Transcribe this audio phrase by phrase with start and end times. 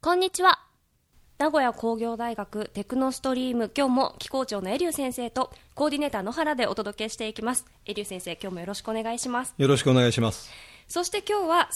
[0.00, 0.60] こんにちは。
[1.38, 7.66] 名古屋工業大学テクノストリーム、今日も機構長のエリュウ先生とコーディネーター野原でお届けしていきます。
[7.86, 9.54] エリュウ先生、今日もよろしくお願いします。
[9.58, 10.50] よろしくお願いします。
[10.88, 11.68] そして今日は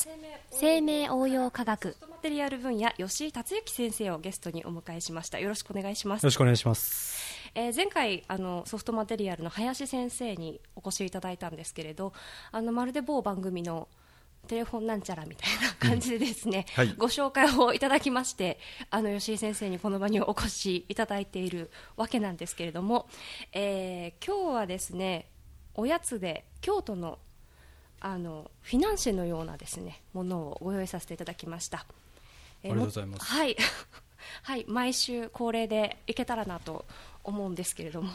[0.50, 5.40] 生命応用科学マテリアル分野吉井達之先生をゲストにお迎えしました。
[5.40, 6.30] よろしくお願いしますよろ。
[6.30, 7.40] しくお願いします。
[7.56, 12.12] えー前回あのソフトマテリアルの林先生にお越しいただいたんですけれど
[12.52, 13.88] あのまるで某番組の
[14.50, 16.92] テレフォンなんちゃらみたいな感じでですね、はい。
[16.98, 18.58] ご紹介をいただきまして
[18.90, 23.08] あの吉井先生にこの場にお越しいただいているわけなんですけれども、
[23.52, 25.28] えー今日はですね
[25.74, 27.20] おやつで京都の
[28.00, 31.86] あのフィナンシェのようなですねものをご用意させていただきました。
[32.64, 33.32] えーありがとうございます。
[33.32, 33.56] もはい、
[34.42, 36.86] はい、毎週恒例でいけたらなと
[37.22, 38.10] 思うんですけれども、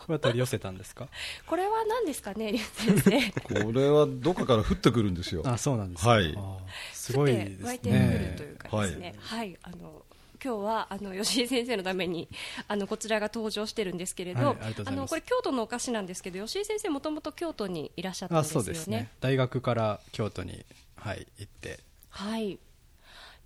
[0.00, 1.08] これは取り寄せたんですか？
[1.46, 3.30] これは何ですかね、竜先生。
[3.64, 5.42] これはどっかから降ってくるんですよ。
[5.44, 6.10] あ、そうなんですか？
[6.10, 6.58] はいあ
[6.92, 10.02] すごいですてくるねというかですね、はい、あの
[10.42, 12.28] 今日はあの吉井先生のために
[12.68, 18.64] あのこちらが登場してるんですけれど、はいありがとうございますのこれ京都のお菓子なんですけど、吉井先生もともと京都にいらっしゃったんあ、ですよね。
[18.64, 19.10] そうですね。
[19.20, 20.64] 大学から京都に、
[20.96, 21.80] はい、行って。
[22.08, 22.58] はい。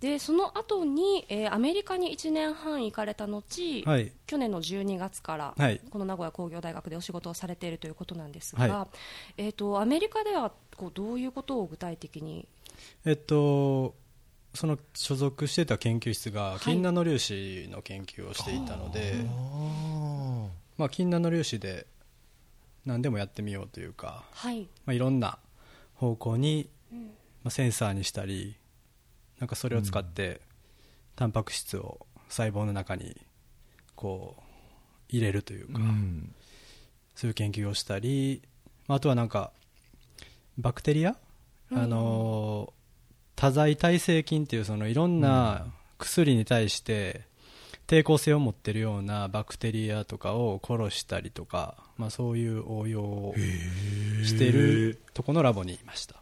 [0.05, 3.43] でその後に、えーアメリカに1年半行かれた後、
[3.87, 4.13] はい。
[4.27, 5.81] 去年の12月から、はい。
[5.91, 8.89] この名古屋工業大学でお仕事をされているということなんですが、は
[9.39, 12.47] えー、とアメリカではこうどういうことを具体的に？
[13.07, 13.95] えっと、
[14.53, 16.61] その所属してた研究室がい。
[16.61, 19.15] 金ナノ粒子の研究をしていたので、
[20.77, 21.87] まあ、金ナノ粒子で
[22.85, 24.69] 何でもやってみようというか、はい。
[24.85, 25.39] まあ、いろんな
[25.95, 26.99] 方向に、ま
[27.45, 28.57] あ、センサーにしたり
[29.41, 30.41] なんかそれを使って
[31.17, 33.17] タンパク質を細胞の中に
[33.95, 34.43] こう
[35.09, 36.35] 入れるというか、うん。
[37.15, 38.43] そういう研究をしたり
[38.89, 39.53] まああとはなんか
[40.59, 41.17] バクテリア、
[41.73, 42.73] あの
[43.35, 45.67] 多剤耐性菌っていうそのいろんな
[45.99, 47.23] 薬に対して
[47.87, 53.35] 抵抗性を持ってるようなバクテリアとかを殺したりとか、まあ、そういう応用を
[54.25, 56.17] してるとこのラボにいました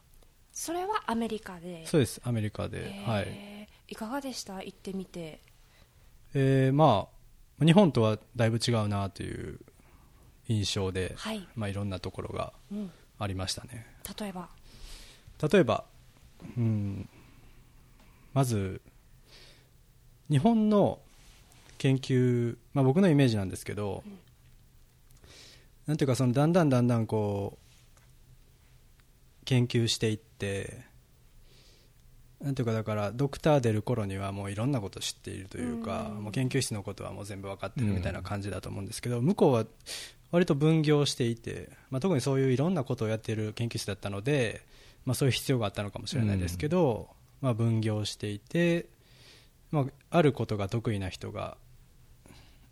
[0.53, 1.87] それはアメリカで？
[1.87, 3.11] そうですアメリカで、えー。
[3.11, 3.69] はい。
[3.89, 4.63] いかがでした？
[4.63, 5.41] 行ってみて。
[6.35, 7.09] えーま
[7.61, 9.61] あ日本とはだいぶ違うなという
[10.49, 11.47] 印象で、はい。
[11.55, 12.91] まあ、いろんなところがうん。
[13.19, 13.87] ありましたね。
[14.19, 14.49] 例えば？
[15.51, 15.85] 例えば、
[16.57, 17.09] うん、
[18.35, 18.81] まず
[20.29, 20.99] 日本の
[21.79, 24.03] 研究、まあ、僕のイメージなんですけど、
[25.87, 27.62] なんていうかそのだんだんだんだんこう
[29.45, 30.85] 研究していって
[32.43, 39.65] なんていうかだからドクター出る頃にはもういろんなこと知っているというか、もう研究室のことはもう全部分かってるみたいな感じだと思うんですけど、向こうは
[40.33, 44.63] 割と分業していて、まあ、特にそういういろんなことをやっている研究室だったので、
[45.05, 47.11] まあ、そういう必要があったのかもしれないですけど、
[47.41, 48.87] まあ、分業していて、
[49.71, 51.57] まあ、あることが得意な人が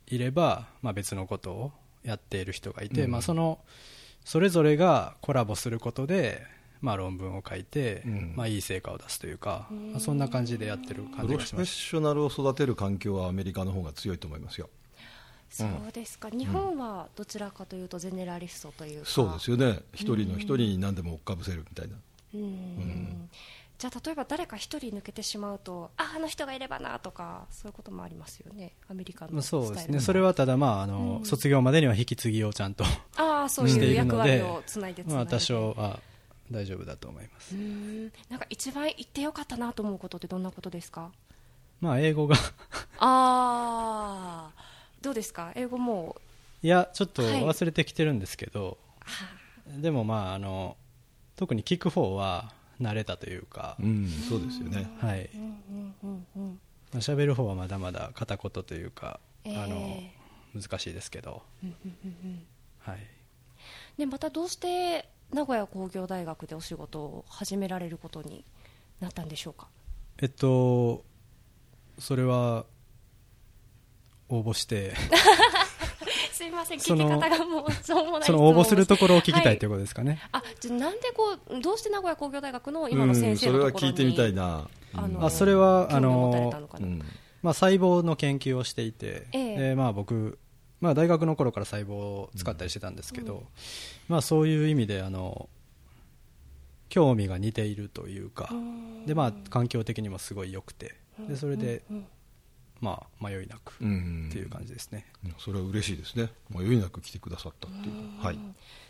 [0.07, 1.73] いれば、まあ、別のことを
[2.03, 3.11] やっている人がいて、うん。
[3.11, 3.61] まあ、その
[4.25, 6.43] それぞれがコラボすることで、
[6.81, 8.33] まあ、論文を書いて、うん。
[8.37, 11.75] まあ、いい成果を出すというか、まあ、そんな感じでやってる感プロフェッじがします。
[11.75, 14.69] ショナルを育てる環境はアメリカの方が強いと思いますよ。
[15.51, 19.07] そうですか、日本はどちらかというとゼネラリストというか。
[19.07, 19.81] そうですよね。
[19.93, 21.97] 一人の一人に何でも追っかぶせるみたいな。
[22.35, 23.29] うん。
[23.81, 28.75] じゃあ例えば誰か一人抜けてしまうとああの人がいればなとかそういうこともありますよね。
[28.91, 31.25] アメリカまあ、のスタイルそうですねそれはただ、まああのうん。
[31.25, 32.85] 卒業までには引き継ぎをちゃんと
[33.17, 35.99] ああそうしていういるので役割をつないでつないで、まあ、多少は
[36.51, 38.13] 大丈夫だと思います、うん。
[38.29, 41.11] なんか一番言ってよかったなと思うことってどんなことですか？
[41.81, 42.37] まあ、英語が
[42.99, 44.51] ああ
[45.01, 45.53] どうですか？
[45.55, 46.17] 英語も
[46.63, 46.67] う。
[46.67, 47.43] いやちょっとはい。
[47.43, 49.27] 忘れてきてるんですけど、は
[49.81, 50.77] でもまああの
[51.37, 54.91] 特に聞く方は慣れたというか、うん、そうですよね。
[54.99, 55.31] はい。
[55.35, 56.61] あうんうんうんうん。
[56.93, 59.65] まあ、喋る方はまだまだ片言というか、えー。
[59.65, 59.99] あの
[60.53, 62.43] 難しいですけど、うんうんうんうん。
[62.81, 62.99] はい、
[63.97, 68.45] でまたどうして名古屋工業大学でお仕事を始められることに
[69.01, 69.69] なったんでしょうか？
[70.21, 71.05] えっと
[71.99, 72.67] それは
[74.29, 74.95] 応募して。
[76.33, 84.69] すいません聞そのき方がもうしょうもないその応募するところを聞きたはいということですかね、あじゃあなんでこうどうして名古屋工業大学の今の先生それはのところに、聞いてみたいな。
[84.95, 86.51] あのあそれはあの
[86.81, 87.03] うん。
[87.43, 89.57] まあ、細胞の研究をしていて、ええ。
[89.71, 90.39] でまあ、僕、
[90.81, 93.45] まあ、大学の頃から細胞を使ったりしてたんですけど、
[94.09, 95.49] まあ、そういう意味であの
[96.89, 98.51] 興味が似ているというか、
[99.07, 100.95] でまあ、環境的にもすごい良くて
[101.29, 102.07] でそれで、うん。
[102.81, 104.31] まあ、迷いなくっうん。
[104.33, 105.05] ていう感じですね、
[105.39, 106.31] それは嬉しいですね。
[106.49, 108.25] 迷いなく来てくださったっていう。
[108.25, 108.39] はい。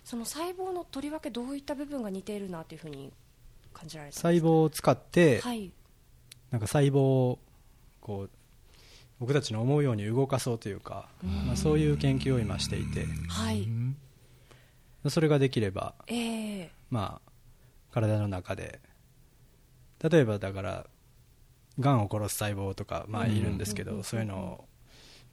[0.05, 3.13] その細胞のとりわけどういった部分が似ているなというふうに
[3.73, 5.73] 感じられたんです細胞を使って、かはい。
[6.53, 7.39] なんか細胞を
[8.01, 8.31] こう
[9.21, 11.07] 僕たちの思うように動かそうというか、
[11.47, 13.05] まあ、そういう研究を今していて。
[13.29, 13.69] はい、
[15.09, 16.71] それができれば、ええ。
[16.89, 17.31] まあ、
[17.93, 18.81] 体の中で。
[20.03, 20.87] 例えばだから
[21.79, 24.65] がんを殺す細胞とか、まあ、いるんですけど、そういうのを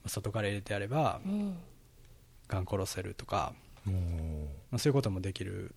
[0.06, 1.58] 外から入れてやればうん。
[2.50, 3.54] がん殺せるとか、
[3.86, 5.74] まあ、そういうこともできる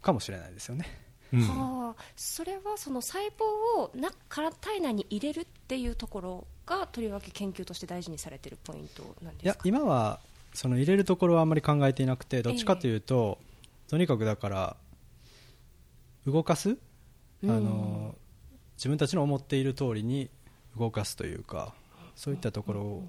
[0.00, 0.86] かもしれないですよね。
[1.32, 1.40] うん。
[1.40, 9.62] はあ、それはその細胞をな体内に入れるっていうところがとりわけ研究として大事にされているポイントなんですか？
[9.64, 10.20] 今は
[10.54, 13.38] その入れるところはあんまり考えていなくてどっちかというと、
[13.88, 14.76] とにかくだから
[16.26, 16.76] 動かす、
[17.42, 17.50] うん。
[17.50, 18.14] あの
[18.76, 20.28] 自分たちの思っている通りに
[20.78, 21.74] 動かすというか
[22.14, 23.08] そういったところを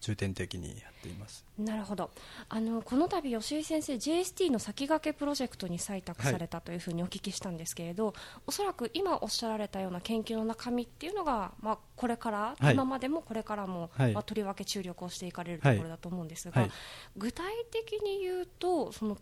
[0.00, 1.44] 重点的にやっています。
[1.58, 2.10] なるほど。
[2.48, 8.14] あのこの度吉井先生 JST の先駆けプロジェクトに採択されたというふうにお聞きしたんですけれど、
[8.46, 12.74] おそらく今おっしゃられたような研究の中身っていうのが、まあ、これから、はい。
[12.74, 14.12] 今までもこれからも、はい。
[14.12, 16.70] まあ、とりわけ注力をしていかれるところだと思うんですが、はい。
[17.16, 19.16] 具体的に言うとその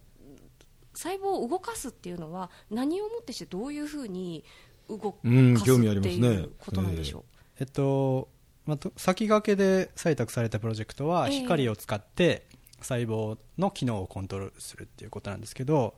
[0.95, 4.45] 細胞を動かすっていうのは何をもってしてどういうふうに
[4.89, 7.25] 動かすうんっていうことなんでしょう、
[7.61, 8.29] えっと
[8.67, 11.41] まあ、と先駆けで採択されたプロジェクトはええ。
[11.41, 12.47] 光を使って
[12.81, 15.95] 細胞の機能をコントロールするっていうことなんですけど、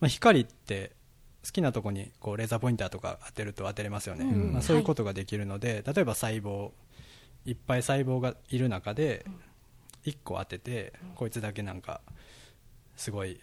[0.00, 0.92] まあ、光って
[1.44, 4.52] 好きなとこにこうレーザーポインターとか当てると当てれますよね、うん。
[4.52, 6.70] まあ、そういうことができるので、例えば細胞
[7.44, 9.26] いっぱい細胞がいる中で
[10.04, 12.00] 1個当ててこいつだけなんか
[12.96, 13.40] すごい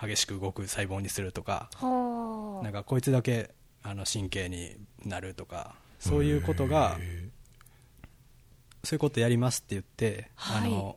[0.00, 3.50] 激しく動く細胞にするとかはあなんかこいつだけ
[3.82, 6.98] あの神経になるとかそういうことが
[8.88, 10.70] そういうことやりますって言って、はい。
[10.70, 10.96] あの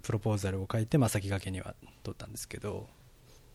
[0.00, 2.88] プロポーザルを書いて、まあ、先駆けには取ったんですけど。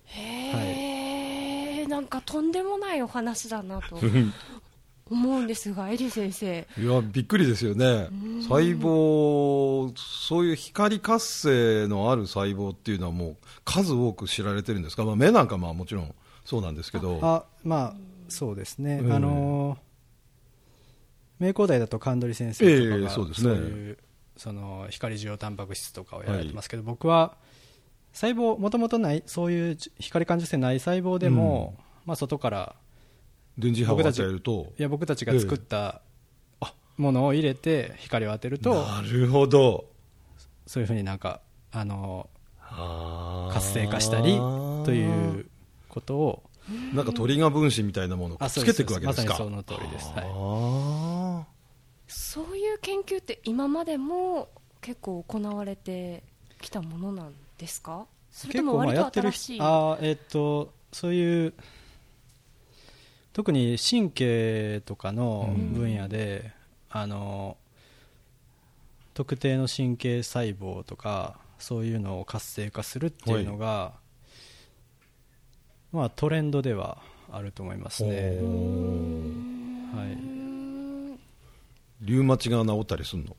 [0.03, 3.99] へえ、なんかとんでもないお話だなと
[5.09, 8.07] 思うんですが、エリ先生、いやびっくりですよね。
[8.43, 16.13] 細胞そういう光活性のある細胞っていうのはもう数多く知られてるんですか、まあ、目なんかまあもちろん
[16.45, 17.17] そうなんですけど。
[17.23, 17.95] あまあ
[18.29, 19.11] そうですね、うん。
[19.11, 19.79] あの
[21.39, 23.53] 名工大だと神取先生とかええが、そうですね。
[23.53, 23.97] いう
[24.35, 27.37] その光受容タンパク質とかをやられてますけど、僕は
[28.13, 31.75] 細胞もともとないそういう光感受性ない細胞でも、
[32.05, 32.75] まあ、外から
[33.57, 34.73] 電磁波を与えると。
[34.77, 36.01] いや僕たちが作った
[36.97, 39.85] ものを入れて光を当てると、なるほど。
[40.65, 41.41] そういうふうになんか
[41.71, 42.29] あの
[43.53, 44.35] 活性化したり
[44.83, 45.47] という
[45.89, 46.43] ことを
[46.93, 49.31] なんかトリガー分子みたいなものをつけていくわけですか。
[49.31, 50.27] まさにその通りです、はい、あ
[52.07, 54.49] そういう研究って今までも
[54.81, 56.23] 結構行われて
[56.61, 58.05] きたものなんですか？
[58.31, 59.61] それとも割と新しい？
[59.61, 61.53] あーえっとそういう
[63.33, 66.51] 特に神経とかの分野で、
[66.89, 67.57] あの
[69.13, 73.93] 特定の神経細胞とかそういうのを活性化するっていうのが、
[75.91, 76.99] まあ、トレンドでは
[77.31, 80.36] あると思いますね、はい、うん
[82.01, 83.35] リュウマチが治ったりするの？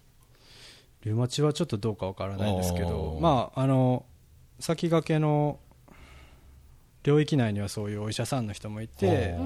[1.05, 3.21] リウマチはちょっとどうかわからないですけどあー。
[3.21, 4.05] まああの
[4.61, 5.59] 先駆けの
[7.05, 9.37] 領域内にはそういうお医者さんの人もいて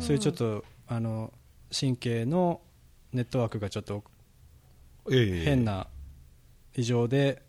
[0.00, 1.32] そういうちょっとあの
[1.72, 2.60] 神経の
[3.12, 4.02] ネットワークがちょっと
[5.10, 5.44] ええ。
[5.44, 5.86] 変な
[6.74, 7.42] 異常で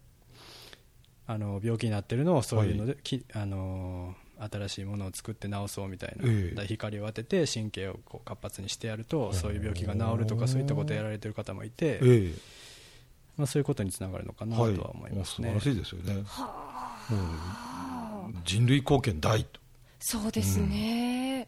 [1.25, 6.67] あの病気になってるのをそういうので、きあの新しいものを作って治そうみたいな、ええ。
[6.67, 12.33] 光を当てて神経をこう活発にしてやるとそういう病気が治るとかそういったことをやられてる方もいて、え
[13.37, 15.53] まあ、そういうことにつながるのかえなとは思いますね。
[15.53, 16.25] 素晴らしいですよね。
[17.11, 18.41] うん。
[18.43, 19.59] 人類貢献大と。
[19.99, 21.47] そうですね、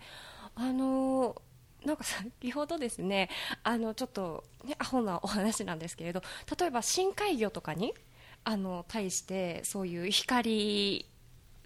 [0.55, 1.39] あの
[1.85, 3.29] なんか先ほどですね
[3.63, 6.21] あのちょっと、ね、アホなお話なんですけれど
[6.59, 7.93] 例えば深海魚とかに
[8.43, 11.05] あの対してそういう光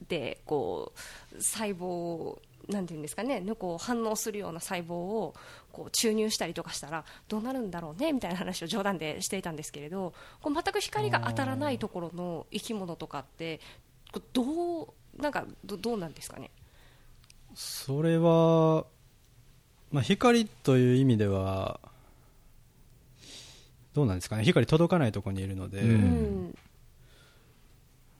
[0.07, 0.93] でこ
[1.33, 5.33] う細胞をなんていうんですかねねこう反応するような細胞を
[5.71, 13.59] こう注入したりとかしたらどうなるんだろうねみたいな話を冗談でしていたんですけれどこう全く光が当たらないところの生き物とかって
[14.33, 14.87] どう
[15.21, 16.51] なんかどどうなんですかね？
[17.55, 18.85] それは、
[19.91, 21.79] まあ、光という意味では
[23.93, 24.43] どうなんですかね？
[24.43, 26.55] 光届かないところにいるので、うんうん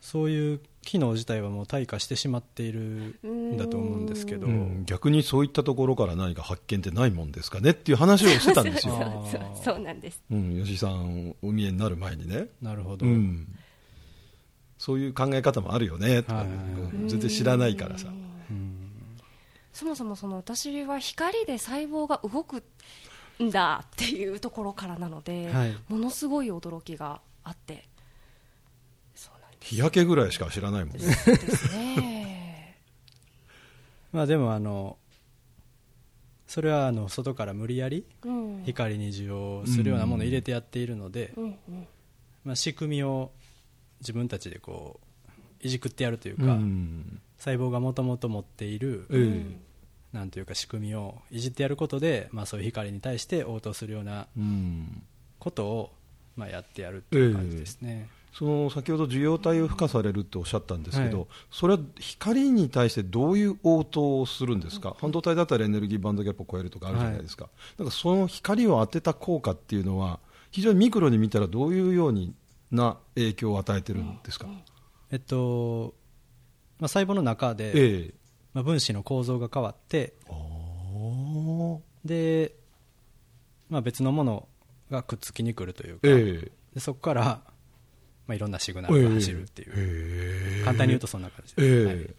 [0.03, 2.79] そういう機能自体はもう退化してしまっている
[3.25, 4.83] んだと思うんですけど、うん。
[4.85, 10.21] 逆にそういったところから何か発見ってないもんですかねっていう話をしてたんです そうよ、そうそうなんです。
[10.31, 13.47] うん、吉井さんお見えになる前にね、なるほど、うん、
[14.77, 16.23] そういう考え方もあるよね。
[16.23, 16.45] とか、
[17.05, 18.07] 全然知らないからさ、
[18.49, 18.91] うん。
[19.71, 22.63] そもそもその私は光で細胞が動く
[23.41, 25.75] んだっていうところからなので、はい。
[25.89, 27.87] ものすごい驚きがあって
[29.61, 31.03] 日焼けぐらいしか知らないもんね。
[34.11, 34.97] まあでもあの
[36.47, 41.33] それはあの外から無理やりうん光に受容するようなものを入れてやっているので、
[42.43, 43.31] まあ、仕組みを
[44.01, 44.99] 自分たちでこ
[45.63, 47.21] ういじくってやるといううか、ん。
[47.37, 49.43] 細胞がもともと持っている、え
[50.13, 54.27] なんというか仕組みをいじってやることで、まあ、そういう光に対して応答するような。
[55.39, 55.91] ことを、
[56.35, 61.27] まあ、やってやるっていう感じですね、その先ほど受容体を付加されるっておっしゃったんですけど、はい。
[61.51, 70.19] それは光に対してどういう応答をするんですか、半導体だったらエネルギーバンドギャップを超えるとかあるじゃないですか、なんかその光を当てた効果っていうのは、
[70.51, 72.33] 非常にミクロに見たらどういうように
[72.71, 74.47] な影響を与えてるんですか、
[75.11, 75.93] えっと
[76.79, 78.13] まあ、細胞の中で、ええ。
[78.53, 80.13] まあ、分子の構造が変わって
[82.03, 82.53] で、
[83.69, 84.47] まあ、別のもの
[84.89, 86.51] がくっつきに来るというか、ええ。
[86.73, 87.41] でそこから、
[88.31, 90.63] まあ、いろんなシグナルが走るっていう、ええ。
[90.63, 91.53] 簡単に言うとそんな感じ。
[91.57, 91.85] えです、え。
[91.85, 92.15] はい。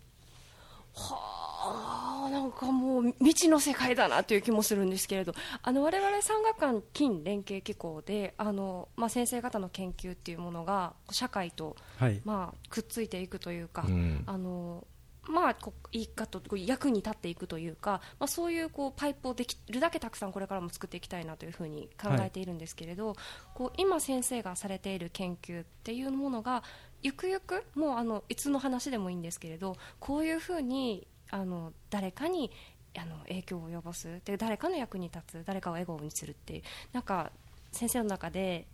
[0.95, 5.35] はあなんかもう未知の世界だなという気もするんですけれど。
[5.62, 12.21] あの我々産学官金連携機構であの、まあ、先生方の研究っていうものが社会と、はい。
[12.25, 14.23] まあ、くっついていくというか、うん。
[14.26, 14.87] あの
[15.28, 23.14] まあ、こう言い方こう役に立っていくというか、まあ、そういうこうパイプをできるだけたくさんこれからも作っていきたいなというふうに考えているんですけれど、
[23.54, 26.64] こう今先生がされている研究っていうものが
[27.02, 32.50] ゆくゆくもうあのいつの話でもいいんですけれどこういうふうにあの誰かに
[32.98, 36.62] あの影響を及ぼすで誰かの役に立つ誰かを笑顔にするっていう
[36.92, 37.32] なんか
[37.70, 38.66] 先生の中で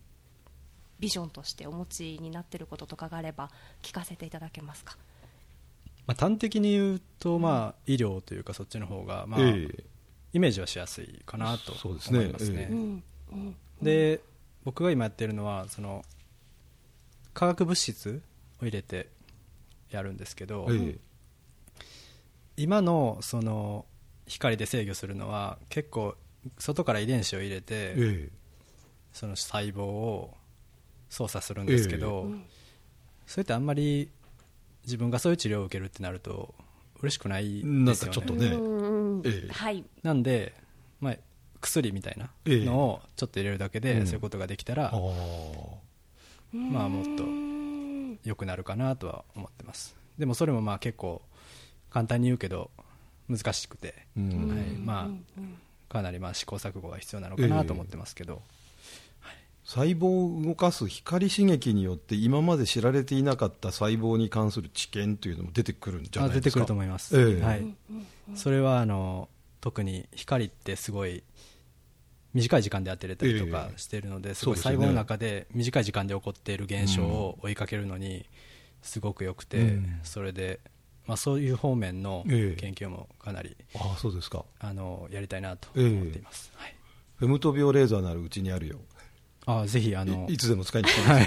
[0.99, 3.51] ビジョンとしてお持ちになっていることとかがあれば
[3.83, 4.97] 聞かせていただけますか？
[6.09, 9.85] まあ、端的に言うと、まあ、医療というかそっちの方が、まあええ。
[10.33, 12.19] イメージはしやすいかなとそうですね。
[12.21, 13.03] 思いますね。
[13.83, 14.21] で
[14.65, 16.05] 僕が今やってるのはその
[17.35, 18.23] 化学物質
[18.61, 19.09] を入れて
[19.91, 21.83] やるんですけど、ええ。
[22.57, 23.85] 今のその
[24.27, 26.15] 光で制御するのは結構
[26.59, 28.29] 外から遺伝子を入れて、え
[29.13, 30.35] その細胞を
[31.11, 32.31] 操作するんですけど、
[33.27, 34.11] それってあんまり
[34.89, 36.55] 自分がそういう治療を受けるってなると
[37.01, 38.21] 嬉しくないえなんですよね。
[38.21, 40.55] かちょっとね、なんで、
[40.99, 41.17] まあ、
[41.61, 44.07] 薬みたいなのをちょっと入れるだけで、うん。
[44.07, 44.99] そういうことができたら、ああ
[46.55, 49.95] まあもっとうん良くなるかなとは思ってます。
[50.19, 51.21] でもそれもまあ結構
[51.91, 52.71] 簡単に言うけど
[53.29, 54.49] 難しくて、うん。
[54.49, 54.67] はい。
[54.79, 58.43] まあ、かなりまあ試行錯誤が必要なのかなと思ってますけど、
[59.69, 66.39] 細胞を動かす光刺激によって今まで知られていなかった細胞に関する知見というのも出てくるんじゃないですか？
[66.39, 67.43] あ出てくると思います、ええ。
[67.43, 67.67] はい、
[68.35, 69.29] それはあの
[69.61, 71.23] 特に光ってすごい
[72.33, 73.79] 短い時間で当てれたりとかええ。
[73.79, 78.25] しているので、すごい細胞の中で短い時間で起こっている現象を追いかけるのに
[78.81, 80.01] すごく良くて、うん。
[80.03, 80.61] それで、
[81.07, 82.59] まあ、そういう方面のええ。
[82.59, 84.47] 研究もかなり、ああそうですか。
[84.61, 86.75] あのやりたいなと思っています、はい、
[87.17, 88.79] フェムトビオレーザーならうちにあるよ
[89.49, 90.27] あぜひあの。
[90.29, 91.27] いいつでも使いに来てください。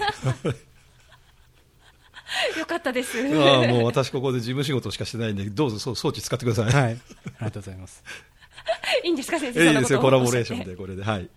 [2.60, 3.18] よかったです。
[3.18, 7.00] ああもう私ここで事務仕事しかしてないんでどうぞそう装置使ってください、はい、あり
[7.40, 8.04] がとうございます。
[9.04, 9.60] いいんですか先生。
[9.60, 10.00] ええいいですよ。
[10.00, 11.04] コラボレーションでこれで。
[11.04, 11.30] はい。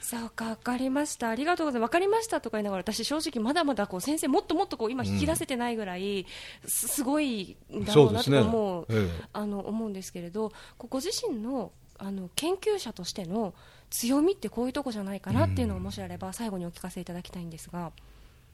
[0.00, 1.28] そうか、わかりました。
[1.28, 1.88] ありがとうございます。
[1.88, 6.26] わかりましたとか言いながら、私正直まだまだこう先生もっともっとこう今引き出せてないぐらい、
[6.66, 8.38] すすごいんだろうなとそうですね。
[8.38, 9.24] 思う、ええ。
[9.32, 13.54] あの思うんですけれど、こうご自身のあの研究者としての
[13.90, 17.92] 強みってこういうとこじゃないかなっていうのをもしあれば最後にお聞かせいただきたいんですが、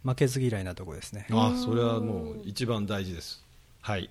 [0.05, 1.27] 負けず嫌いなとこですね。
[1.31, 3.43] ああそれはもう一番大事です。
[3.81, 4.11] はい。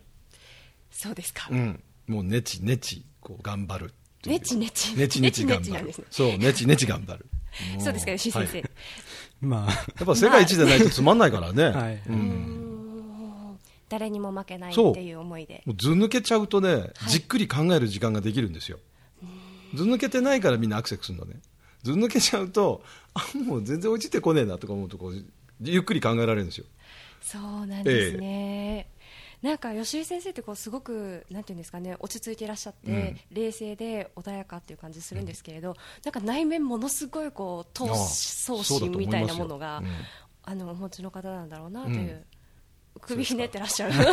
[0.92, 1.48] そうですか。
[1.52, 1.84] うん。
[2.08, 4.40] もうネチネチこう頑張るっていう。
[4.40, 4.96] ネチネチ。
[4.96, 5.88] ネチネチ頑張る。
[5.88, 5.94] ね。
[6.10, 7.26] そうネチネチ頑張る。
[7.76, 8.62] もそうですか、吉井先生。
[8.62, 8.70] はい。
[9.42, 9.72] まあ。
[9.72, 12.02] やっぱ世界一じゃないとつまんないからね、はい。
[12.08, 13.58] うん。
[13.90, 15.64] 誰にも負けないっていう思いで。
[15.66, 18.80] もうず抜けちゃうとね、じっくり考える時間ができるんですよ。
[19.74, 21.40] ず抜けてないからみんなアクセスするのね。
[21.84, 25.26] ず抜けちゃうと、あ、もう全然落ちてこねえなとか思うとこう、
[25.62, 26.66] ゆっくり考えられるんですよ。
[27.22, 28.88] そうなんですね。
[29.42, 35.76] なんか吉井先生ってこうすごくなんていうんですかね落ち着いていらっしゃって、冷静で穏やかっていう感じするんですけれど、
[36.06, 39.88] なんか内面ものすごいこう闘争心みたいなものが、うん
[40.44, 42.24] あのお持ちの方なんだろうなという、うん
[43.00, 44.04] 首ひねってらっしゃるいや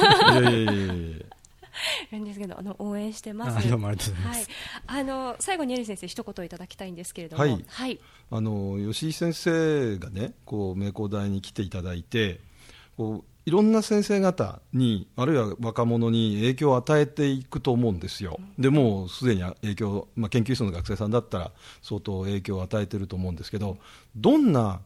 [0.40, 1.26] いやいやいや
[2.10, 3.66] いやんですけどあの応援してます。
[3.66, 4.50] あどうもありがとうございます。
[4.86, 7.64] はい、あの最後にエリ先生一言いただきたいんですけれども、はい。
[7.66, 12.40] はい、あの吉井先生がね、こう名工大に来ていただいて、
[12.96, 23.78] こういろんな先生方に、あるいは若者に影響を与えていくと思うんですよ、でもうすでに影響、まあ、研究室の学生さんだったら相当影響を与えていると思うんですけど、
[24.14, 24.80] どんな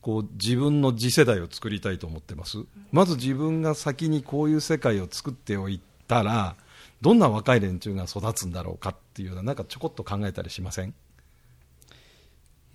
[0.00, 2.58] こう自分の次世代を作りたいと思ってます、
[2.92, 6.56] まず自分が先にこういう世界を作っておいたら、
[7.00, 10.94] どんな若い連中が育つんだろうかっていうのは、なんかちょこっと考えたりしません？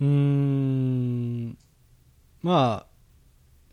[0.00, 1.58] うーん。
[2.42, 2.90] まあ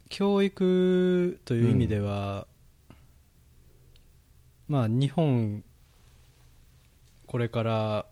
[0.10, 2.48] 教育という意味では、
[4.68, 5.64] まあ日本
[7.28, 8.06] これから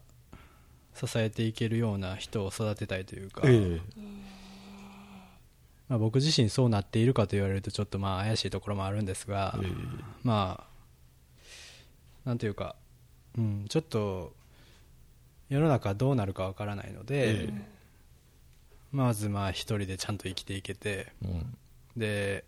[0.93, 3.79] 支えていけるような人を育てたいというか、え
[5.89, 9.67] まあ、僕自身そうなっているかと言われるとちょっとまあ怪しいところもあるんですが、え。
[10.23, 10.74] まあ
[12.25, 12.75] なんというか、
[13.37, 14.33] うん、ちょっと
[15.49, 17.53] 世の中どうなるかわからないので、え
[18.91, 21.57] まずまあ一人でちゃんと生きていけてうん。
[21.95, 22.43] で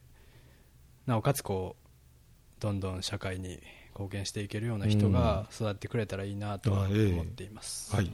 [1.06, 3.60] なおかつこうどんどん社会に
[3.92, 8.12] 貢献していけるような人が育ってくれたらいいなと思っています、はい。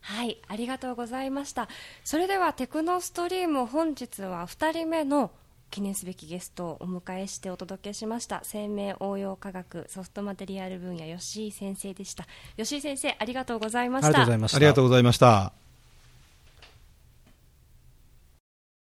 [0.00, 1.68] はい、ありがとうございました。
[2.04, 5.30] それではテクノストリーム本日は2人目の
[5.70, 8.40] 記念すべきゲストをお迎えしてお届けしました。
[8.42, 12.26] 生命応用科学ソフトマテリアル分野吉井先生でした。
[12.56, 14.08] 吉井先生ありがとうございました。
[14.08, 14.24] あ
[14.58, 15.67] りがとうございました。